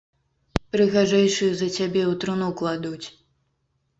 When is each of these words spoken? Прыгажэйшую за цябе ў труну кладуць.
Прыгажэйшую 0.75 1.49
за 1.59 1.67
цябе 1.75 2.01
ў 2.11 2.21
труну 2.23 2.47
кладуць. 2.61 3.07